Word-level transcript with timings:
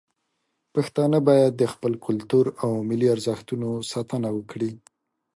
پښتانه 0.73 1.17
باید 1.29 1.51
د 1.55 1.63
خپل 1.73 1.93
کلتور 2.05 2.45
او 2.63 2.71
ملي 2.89 3.07
ارزښتونو 3.15 3.69
ساتنه 3.91 4.29
وکړي. 4.37 4.71